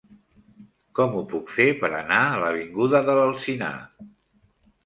[0.99, 3.73] Com ho puc fer per anar a l'avinguda de l'Alzinar?